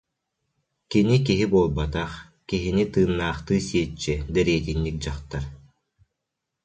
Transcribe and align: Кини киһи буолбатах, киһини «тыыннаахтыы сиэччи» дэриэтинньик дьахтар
Кини 0.91 1.17
киһи 1.25 1.45
буолбатах, 1.53 2.11
киһини 2.49 2.83
«тыыннаахтыы 2.93 3.55
сиэччи» 3.67 4.15
дэриэтинньик 4.33 4.97
дьахтар 5.03 5.43